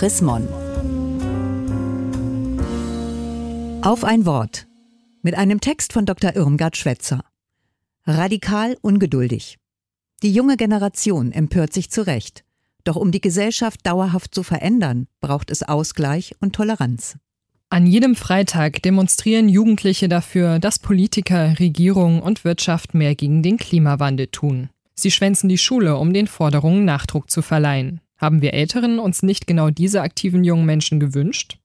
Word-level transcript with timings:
Chris 0.00 0.22
Mon. 0.22 0.48
Auf 3.82 4.02
ein 4.02 4.24
Wort. 4.24 4.66
Mit 5.20 5.34
einem 5.34 5.60
Text 5.60 5.92
von 5.92 6.06
Dr. 6.06 6.34
Irmgard 6.34 6.78
Schwetzer. 6.78 7.22
Radikal 8.06 8.78
ungeduldig. 8.80 9.58
Die 10.22 10.32
junge 10.32 10.56
Generation 10.56 11.32
empört 11.32 11.74
sich 11.74 11.90
zu 11.90 12.06
Recht. 12.06 12.44
Doch 12.84 12.96
um 12.96 13.10
die 13.10 13.20
Gesellschaft 13.20 13.86
dauerhaft 13.86 14.34
zu 14.34 14.42
verändern, 14.42 15.06
braucht 15.20 15.50
es 15.50 15.62
Ausgleich 15.62 16.34
und 16.40 16.54
Toleranz. 16.54 17.18
An 17.68 17.86
jedem 17.86 18.16
Freitag 18.16 18.80
demonstrieren 18.80 19.50
Jugendliche 19.50 20.08
dafür, 20.08 20.60
dass 20.60 20.78
Politiker, 20.78 21.58
Regierung 21.58 22.22
und 22.22 22.44
Wirtschaft 22.44 22.94
mehr 22.94 23.14
gegen 23.14 23.42
den 23.42 23.58
Klimawandel 23.58 24.28
tun. 24.28 24.70
Sie 24.94 25.10
schwänzen 25.10 25.50
die 25.50 25.58
Schule, 25.58 25.98
um 25.98 26.14
den 26.14 26.26
Forderungen 26.26 26.86
Nachdruck 26.86 27.30
zu 27.30 27.42
verleihen. 27.42 28.00
Haben 28.20 28.42
wir 28.42 28.52
Älteren 28.52 28.98
uns 28.98 29.22
nicht 29.22 29.46
genau 29.46 29.70
diese 29.70 30.02
aktiven 30.02 30.44
jungen 30.44 30.66
Menschen 30.66 31.00
gewünscht? 31.00 31.56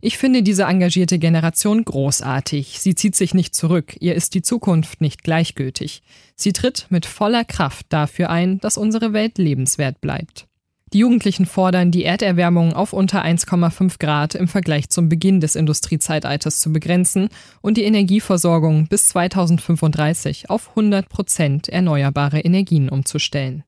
Ich 0.00 0.16
finde 0.16 0.42
diese 0.42 0.62
engagierte 0.62 1.18
Generation 1.18 1.84
großartig. 1.84 2.78
Sie 2.80 2.94
zieht 2.94 3.14
sich 3.14 3.34
nicht 3.34 3.54
zurück, 3.54 3.96
ihr 4.00 4.14
ist 4.14 4.34
die 4.34 4.42
Zukunft 4.42 5.00
nicht 5.00 5.22
gleichgültig. 5.22 6.02
Sie 6.34 6.52
tritt 6.52 6.86
mit 6.88 7.04
voller 7.04 7.44
Kraft 7.44 7.86
dafür 7.90 8.30
ein, 8.30 8.58
dass 8.60 8.78
unsere 8.78 9.12
Welt 9.12 9.38
lebenswert 9.38 10.00
bleibt. 10.00 10.46
Die 10.94 11.00
Jugendlichen 11.00 11.44
fordern, 11.44 11.90
die 11.90 12.04
Erderwärmung 12.04 12.72
auf 12.72 12.94
unter 12.94 13.22
1,5 13.22 13.98
Grad 13.98 14.34
im 14.34 14.48
Vergleich 14.48 14.88
zum 14.88 15.10
Beginn 15.10 15.40
des 15.40 15.54
Industriezeitalters 15.54 16.60
zu 16.60 16.72
begrenzen 16.72 17.28
und 17.60 17.76
die 17.76 17.84
Energieversorgung 17.84 18.86
bis 18.86 19.08
2035 19.08 20.48
auf 20.48 20.70
100 20.70 21.10
Prozent 21.10 21.68
erneuerbare 21.68 22.40
Energien 22.40 22.88
umzustellen. 22.88 23.64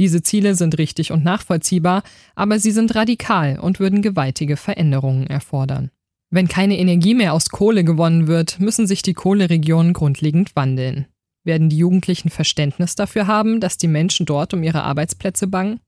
Diese 0.00 0.22
Ziele 0.22 0.54
sind 0.54 0.78
richtig 0.78 1.12
und 1.12 1.24
nachvollziehbar, 1.24 2.02
aber 2.34 2.58
sie 2.58 2.70
sind 2.70 2.94
radikal 2.94 3.58
und 3.60 3.80
würden 3.80 4.00
gewaltige 4.00 4.56
Veränderungen 4.56 5.26
erfordern. 5.26 5.90
Wenn 6.30 6.48
keine 6.48 6.78
Energie 6.78 7.14
mehr 7.14 7.34
aus 7.34 7.50
Kohle 7.50 7.84
gewonnen 7.84 8.26
wird, 8.26 8.58
müssen 8.60 8.86
sich 8.86 9.02
die 9.02 9.12
Kohleregionen 9.12 9.92
grundlegend 9.92 10.56
wandeln. 10.56 11.04
Werden 11.44 11.68
die 11.68 11.76
Jugendlichen 11.76 12.30
Verständnis 12.30 12.94
dafür 12.94 13.26
haben, 13.26 13.60
dass 13.60 13.76
die 13.76 13.88
Menschen 13.88 14.24
dort 14.24 14.54
um 14.54 14.62
ihre 14.62 14.84
Arbeitsplätze 14.84 15.46
bangen? 15.46 15.80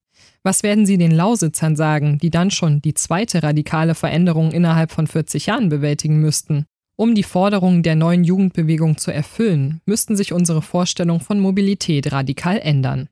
Was 0.42 0.62
werden 0.62 0.84
sie 0.84 0.98
den 0.98 1.12
Lausitzern 1.12 1.74
sagen, 1.74 2.18
die 2.18 2.30
dann 2.30 2.50
schon 2.50 2.82
die 2.82 2.94
zweite 2.94 3.42
radikale 3.42 3.94
Veränderung 3.94 4.52
innerhalb 4.52 4.92
von 4.92 5.06
40 5.06 5.46
Jahren 5.46 5.70
bewältigen 5.70 6.20
müssten? 6.20 6.66
Um 6.96 7.14
die 7.14 7.22
Forderungen 7.22 7.82
der 7.82 7.96
neuen 7.96 8.24
Jugendbewegung 8.24 8.98
zu 8.98 9.10
erfüllen, 9.10 9.80
müssten 9.86 10.16
sich 10.16 10.34
unsere 10.34 10.60
Vorstellungen 10.60 11.20
von 11.20 11.40
Mobilität 11.40 12.12
radikal 12.12 12.58
ändern. 12.58 13.08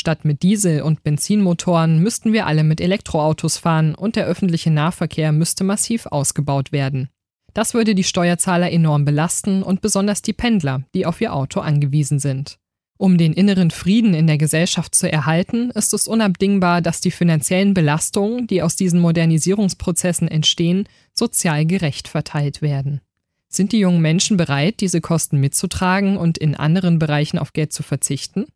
Statt 0.00 0.24
mit 0.24 0.42
Diesel- 0.42 0.80
und 0.80 1.02
Benzinmotoren 1.02 2.02
müssten 2.02 2.32
wir 2.32 2.46
alle 2.46 2.64
mit 2.64 2.80
Elektroautos 2.80 3.58
fahren 3.58 3.94
und 3.94 4.16
der 4.16 4.24
öffentliche 4.24 4.70
Nahverkehr 4.70 5.30
müsste 5.30 5.62
massiv 5.62 6.06
ausgebaut 6.06 6.72
werden. 6.72 7.10
Das 7.52 7.74
würde 7.74 7.94
die 7.94 8.02
Steuerzahler 8.02 8.72
enorm 8.72 9.04
belasten 9.04 9.62
und 9.62 9.82
besonders 9.82 10.22
die 10.22 10.32
Pendler, 10.32 10.84
die 10.94 11.04
auf 11.04 11.20
ihr 11.20 11.34
Auto 11.34 11.60
angewiesen 11.60 12.18
sind. 12.18 12.56
Um 12.96 13.18
den 13.18 13.34
inneren 13.34 13.70
Frieden 13.70 14.14
in 14.14 14.26
der 14.26 14.38
Gesellschaft 14.38 14.94
zu 14.94 15.12
erhalten, 15.12 15.70
ist 15.72 15.92
es 15.92 16.08
unabdingbar, 16.08 16.80
dass 16.80 17.02
die 17.02 17.10
finanziellen 17.10 17.74
Belastungen, 17.74 18.46
die 18.46 18.62
aus 18.62 18.76
diesen 18.76 19.00
Modernisierungsprozessen 19.00 20.28
entstehen, 20.28 20.88
sozial 21.12 21.66
gerecht 21.66 22.08
verteilt 22.08 22.62
werden. 22.62 23.02
Sind 23.48 23.72
die 23.72 23.80
jungen 23.80 24.00
Menschen 24.00 24.38
bereit, 24.38 24.80
diese 24.80 25.02
Kosten 25.02 25.40
mitzutragen 25.40 26.16
und 26.16 26.38
in 26.38 26.54
anderen 26.54 26.98
Bereichen 26.98 27.38
auf 27.38 27.52
Geld 27.52 27.74
zu 27.74 27.82
verzichten? 27.82 28.46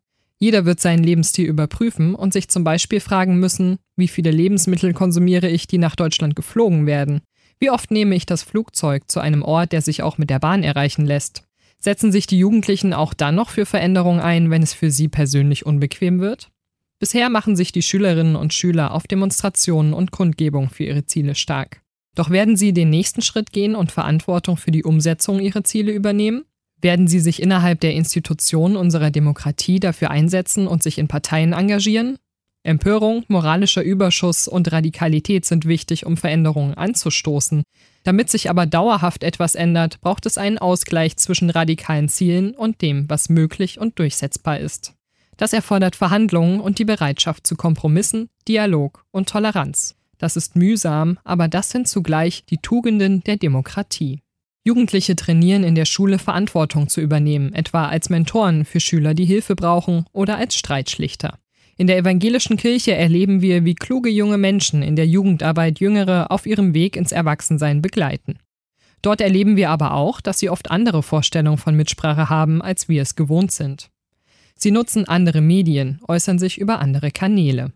Jeder 0.45 0.65
wird 0.65 0.79
seinen 0.79 1.03
Lebensstil 1.03 1.47
überprüfen 1.47 2.13
und 2.13 2.31
sich 2.31 2.49
zum 2.49 2.63
Beispiel 2.63 2.99
fragen 2.99 3.39
müssen, 3.39 3.79
wie 3.95 4.07
viele 4.07 4.29
Lebensmittel 4.29 4.93
konsumiere 4.93 5.49
ich, 5.49 5.65
die 5.65 5.79
nach 5.79 5.95
Deutschland 5.95 6.35
geflogen 6.35 6.85
werden? 6.85 7.21
Wie 7.57 7.71
oft 7.71 7.89
nehme 7.89 8.13
ich 8.13 8.27
das 8.27 8.43
Flugzeug 8.43 9.09
zu 9.09 9.19
einem 9.19 9.41
Ort, 9.41 9.71
der 9.71 9.81
sich 9.81 10.03
auch 10.03 10.19
mit 10.19 10.29
der 10.29 10.37
Bahn 10.37 10.61
erreichen 10.61 11.03
lässt? 11.03 11.41
Setzen 11.79 12.11
sich 12.11 12.27
die 12.27 12.37
Jugendlichen 12.37 12.93
auch 12.93 13.15
dann 13.15 13.33
noch 13.33 13.49
für 13.49 13.65
Veränderungen 13.65 14.19
ein, 14.19 14.51
wenn 14.51 14.61
es 14.61 14.75
für 14.75 14.91
sie 14.91 15.07
persönlich 15.07 15.65
unbequem 15.65 16.19
wird? 16.19 16.51
Bisher 16.99 17.31
machen 17.31 17.55
sich 17.55 17.71
die 17.71 17.81
Schülerinnen 17.81 18.35
und 18.35 18.53
Schüler 18.53 18.93
auf 18.93 19.07
Demonstrationen 19.07 19.95
und 19.95 20.11
Kundgebungen 20.11 20.69
für 20.69 20.83
ihre 20.83 21.07
Ziele 21.07 21.33
stark. 21.33 21.81
Doch 22.13 22.29
werden 22.29 22.55
sie 22.55 22.71
den 22.71 22.91
nächsten 22.91 23.23
Schritt 23.23 23.51
gehen 23.51 23.73
und 23.73 23.91
Verantwortung 23.91 24.57
für 24.57 24.69
die 24.69 24.83
Umsetzung 24.83 25.39
ihrer 25.39 25.63
Ziele 25.63 25.91
übernehmen? 25.91 26.45
Werden 26.85 27.07
Sie 27.07 27.19
sich 27.19 27.41
innerhalb 27.41 27.79
der 27.79 27.95
Institutionen 27.95 28.75
unserer 28.75 29.09
Demokratie 29.09 29.79
dafür 29.79 30.11
einsetzen 30.11 30.67
und 30.67 30.83
sich 30.83 30.99
in 30.99 31.07
Parteien 31.07 31.51
engagieren? 31.51 32.19
Empörung, 32.61 33.23
moralischer 33.27 33.81
Überschuss 33.81 34.47
und 34.47 34.71
Radikalität 34.71 35.45
sind 35.45 35.65
wichtig, 35.65 36.05
um 36.05 36.15
Veränderungen 36.15 36.75
anzustoßen. 36.75 37.63
Damit 38.03 38.29
sich 38.29 38.51
aber 38.51 38.67
dauerhaft 38.67 39.23
etwas 39.23 39.55
ändert, 39.55 39.99
braucht 40.01 40.27
es 40.27 40.37
einen 40.37 40.59
Ausgleich 40.59 41.17
zwischen 41.17 41.49
radikalen 41.49 42.07
Zielen 42.07 42.51
und 42.51 42.83
dem, 42.83 43.09
was 43.09 43.29
möglich 43.29 43.79
und 43.79 43.97
durchsetzbar 43.97 44.59
ist. 44.59 44.93
Das 45.37 45.53
erfordert 45.53 45.95
Verhandlungen 45.95 46.59
und 46.59 46.77
die 46.77 46.85
Bereitschaft 46.85 47.47
zu 47.47 47.55
Kompromissen, 47.55 48.29
Dialog 48.47 49.05
und 49.09 49.27
Toleranz. 49.27 49.95
Das 50.19 50.35
ist 50.37 50.55
mühsam, 50.55 51.17
aber 51.23 51.47
das 51.47 51.71
sind 51.71 51.87
zugleich 51.87 52.45
die 52.45 52.59
Tugenden 52.59 53.23
der 53.23 53.37
Demokratie. 53.37 54.21
Jugendliche 54.67 55.15
trainieren 55.15 55.63
in 55.63 55.75
der 55.75 55.85
Schule 55.85 56.17
Verantwortung 56.17 56.87
zu 56.89 56.99
übernehmen, 56.99 57.53
etwa 57.53 57.87
als 57.87 58.09
Mentoren 58.09 58.65
für 58.65 58.79
Schüler, 58.79 59.13
die 59.13 59.25
Hilfe 59.25 59.55
brauchen 59.55 60.05
oder 60.11 60.37
als 60.37 60.55
Streitschlichter. 60.55 61.37
In 61.77 61.85
der 61.85 61.97
evangelischen 61.97 62.57
Kirche 62.57 62.95
erleben 62.95 63.41
wir, 63.41 63.63
wie 63.63 63.75
kluge 63.75 64.09
junge 64.09 64.39
Menschen 64.39 64.81
in 64.81 64.95
der 64.95 65.05
Jugendarbeit 65.05 65.79
Jüngere 65.79 66.31
auf 66.31 66.47
ihrem 66.47 66.73
Weg 66.73 66.95
ins 66.95 67.11
Erwachsensein 67.11 67.83
begleiten. 67.83 68.39
Dort 69.03 69.21
erleben 69.21 69.55
wir 69.55 69.69
aber 69.69 69.93
auch, 69.93 70.19
dass 70.19 70.39
sie 70.39 70.49
oft 70.49 70.71
andere 70.71 71.03
Vorstellungen 71.03 71.59
von 71.59 71.75
Mitsprache 71.75 72.31
haben, 72.31 72.63
als 72.63 72.89
wir 72.89 73.03
es 73.03 73.15
gewohnt 73.15 73.51
sind. 73.51 73.91
Sie 74.55 74.71
nutzen 74.71 75.07
andere 75.07 75.41
Medien, 75.41 75.99
äußern 76.07 76.39
sich 76.39 76.57
über 76.57 76.79
andere 76.79 77.11
Kanäle. 77.11 77.71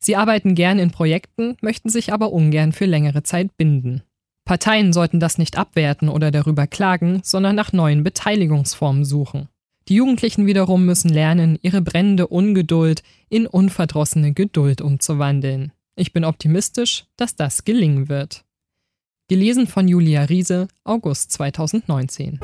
Sie 0.00 0.16
arbeiten 0.16 0.56
gern 0.56 0.80
in 0.80 0.90
Projekten, 0.90 1.56
möchten 1.60 1.88
sich 1.88 2.12
aber 2.12 2.32
ungern 2.32 2.72
für 2.72 2.86
längere 2.86 3.22
Zeit 3.22 3.56
binden. 3.56 4.02
Parteien 4.44 4.92
sollten 4.92 5.20
das 5.20 5.38
nicht 5.38 5.56
abwerten 5.56 6.08
oder 6.08 6.30
darüber 6.30 6.66
klagen, 6.66 7.20
sondern 7.22 7.56
nach 7.56 7.72
neuen 7.72 8.02
Beteiligungsformen 8.02 9.04
suchen. 9.04 9.48
Die 9.88 9.94
Jugendlichen 9.96 10.46
wiederum 10.46 10.86
müssen 10.86 11.08
lernen, 11.08 11.58
ihre 11.62 11.82
brennende 11.82 12.28
Ungeduld 12.28 13.02
in 13.28 13.46
unverdrossene 13.46 14.32
Geduld 14.32 14.80
umzuwandeln. 14.80 15.72
Ich 15.96 16.12
bin 16.12 16.24
optimistisch, 16.24 17.04
dass 17.16 17.34
das 17.36 17.64
gelingen 17.64 18.08
wird. 18.08 18.44
Gelesen 19.28 19.66
von 19.66 19.88
Julia 19.88 20.22
Riese, 20.24 20.68
August 20.84 21.32
2019. 21.32 22.38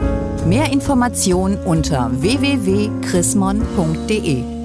Mehr 0.47 0.73
Informationen 0.73 1.59
unter 1.59 2.11
www.chrismon.de 2.21 4.58